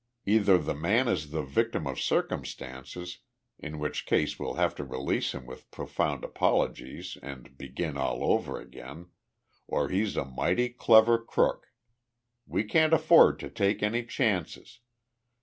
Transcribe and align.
Either 0.25 0.57
the 0.57 0.73
man 0.73 1.07
is 1.07 1.29
the 1.29 1.43
victim 1.43 1.85
of 1.85 1.99
circumstances 2.01 3.19
in 3.59 3.77
which 3.77 4.07
case 4.07 4.39
we'll 4.39 4.55
have 4.55 4.73
to 4.73 4.83
release 4.83 5.31
him 5.31 5.45
with 5.45 5.69
profound 5.69 6.23
apologies 6.23 7.19
and 7.21 7.55
begin 7.55 7.97
all 7.97 8.23
over 8.23 8.59
again 8.59 9.11
or 9.67 9.89
he's 9.89 10.17
a 10.17 10.25
mighty 10.25 10.69
clever 10.69 11.19
crook. 11.23 11.67
We 12.47 12.63
can't 12.63 12.93
afford 12.93 13.37
to 13.41 13.49
take 13.51 13.83
any 13.83 14.03
chances. 14.03 14.79